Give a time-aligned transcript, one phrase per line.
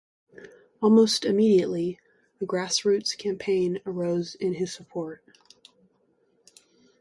[0.81, 1.99] Almost immediately,
[2.41, 5.21] a grassroots campaign arose in his support.